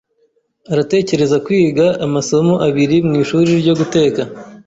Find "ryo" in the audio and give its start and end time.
3.61-3.73